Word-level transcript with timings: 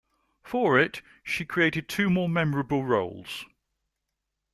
For 0.41 0.79
it, 0.79 1.03
she 1.23 1.45
created 1.45 1.87
two 1.87 2.09
more 2.09 2.27
memorable 2.27 2.83
roles. 2.83 3.45